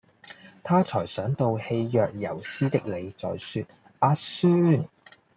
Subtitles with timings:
[0.63, 3.61] 她才想到氣若游絲的你在說
[3.99, 4.83] 「阿孫」！